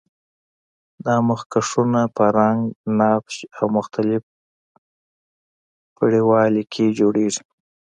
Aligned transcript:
دا 1.05 1.15
مخکشونه 1.29 2.01
په 2.15 2.23
رنګ، 2.37 2.61
نقش 2.99 3.35
او 3.57 3.65
مختلف 3.77 4.23
پرېړوالي 5.95 6.63
کې 6.73 6.85
جوړیږي. 6.99 7.43